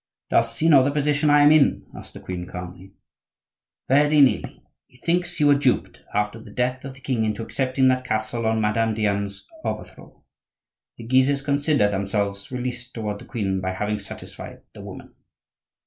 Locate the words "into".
7.23-7.43